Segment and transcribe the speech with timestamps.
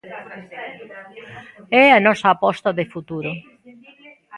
[1.83, 3.31] É a nosa aposta de futuro.